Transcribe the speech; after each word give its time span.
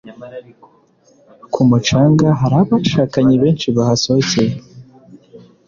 Ku 1.53 1.59
mucanga 1.69 2.27
hari 2.39 2.55
abashakanye 2.63 3.35
benshi 3.43 3.67
bahasohokeye 3.75 4.53